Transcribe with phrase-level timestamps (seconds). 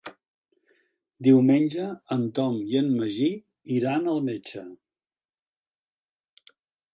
[1.27, 3.29] Diumenge en Tom i en Magí
[3.77, 4.65] iran al metge.